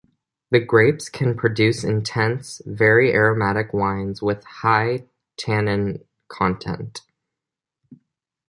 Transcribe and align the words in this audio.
The 0.49 0.59
grapes 0.59 1.09
can 1.09 1.37
produce 1.37 1.83
intense, 1.83 2.59
very 2.65 3.13
aromatic 3.13 3.71
wines 3.71 4.19
with 4.19 4.43
high 4.45 5.05
tannin 5.37 6.03
content. 6.27 7.01